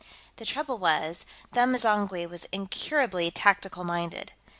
[0.37, 4.31] The trouble was, Them M'zangwe was incurably tactical minded.